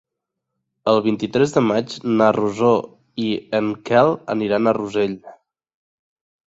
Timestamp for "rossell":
4.81-5.19